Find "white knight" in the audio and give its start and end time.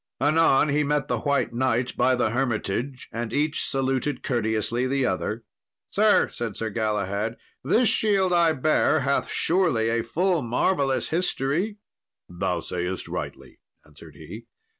1.19-1.95